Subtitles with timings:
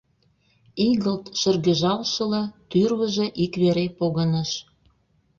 [0.87, 4.51] Игылт шыргыжалшыла, тӱрвыжӧ ик вере погыныш.